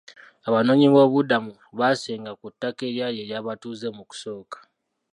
[0.47, 4.57] Abanoonyiboobubudamu baasenga ku ttaka eryali ery'abatuuze mu kusooka.